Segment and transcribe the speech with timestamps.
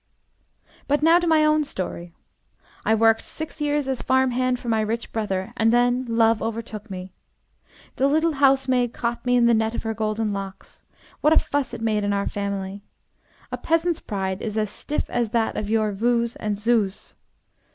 [0.87, 2.11] "But now to my own story.
[2.83, 6.89] I worked six years as farm hand for my rich brother, and then love overtook
[6.89, 7.13] me.
[7.97, 10.85] The little housemaid caught me in the net of her golden locks.
[11.19, 12.81] What a fuss it made in our family!
[13.51, 17.15] A peasant's pride is as stiff as that of your 'Vous' and 'Zus.'